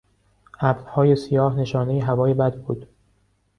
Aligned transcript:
ابرهای 0.59 1.15
سیاه 1.15 1.55
نشانهی 1.55 1.99
هوای 1.99 2.33
بد 2.33 2.55
بود. 2.61 2.87